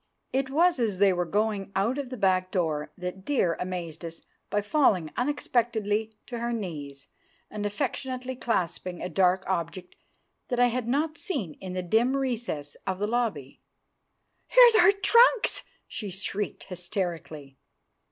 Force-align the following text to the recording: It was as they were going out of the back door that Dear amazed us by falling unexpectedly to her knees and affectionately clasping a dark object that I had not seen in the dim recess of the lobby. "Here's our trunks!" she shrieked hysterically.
It 0.33 0.49
was 0.49 0.79
as 0.79 0.97
they 0.97 1.13
were 1.13 1.25
going 1.27 1.71
out 1.75 1.99
of 1.99 2.09
the 2.09 2.17
back 2.17 2.49
door 2.49 2.91
that 2.97 3.23
Dear 3.23 3.55
amazed 3.59 4.03
us 4.03 4.23
by 4.49 4.63
falling 4.63 5.11
unexpectedly 5.15 6.15
to 6.25 6.39
her 6.39 6.51
knees 6.51 7.05
and 7.51 7.67
affectionately 7.67 8.35
clasping 8.35 8.99
a 8.99 9.09
dark 9.09 9.43
object 9.45 9.95
that 10.47 10.59
I 10.59 10.69
had 10.69 10.87
not 10.87 11.19
seen 11.19 11.53
in 11.61 11.73
the 11.73 11.83
dim 11.83 12.17
recess 12.17 12.75
of 12.87 12.97
the 12.97 13.05
lobby. 13.05 13.61
"Here's 14.47 14.73
our 14.73 14.91
trunks!" 14.91 15.61
she 15.87 16.09
shrieked 16.09 16.63
hysterically. 16.63 17.59